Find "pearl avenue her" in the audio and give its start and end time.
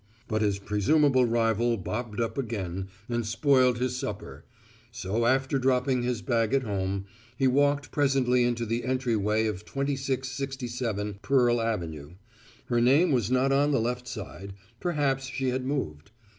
11.21-12.81